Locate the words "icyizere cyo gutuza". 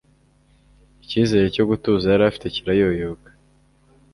1.03-2.05